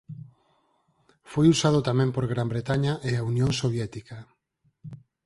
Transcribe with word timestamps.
Foi 1.31 1.45
usado 1.55 1.79
tamén 1.89 2.09
por 2.15 2.25
Gran 2.33 2.47
Bretaña 2.53 2.93
e 3.09 3.11
a 3.15 3.25
Unión 3.31 3.51
Soviética. 3.61 4.17